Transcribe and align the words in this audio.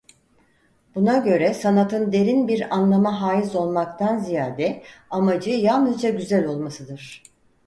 Buna 0.95 1.17
göre 1.17 1.53
sanatın 1.53 2.11
derin 2.11 2.47
bir 2.47 2.75
anlama 2.75 3.21
haiz 3.21 3.55
olmaktan 3.55 4.17
ziyade 4.19 4.83
amacı 5.09 5.49
yalnızca 5.49 6.09
güzel 6.09 6.45
olmasıdır. 6.47 7.23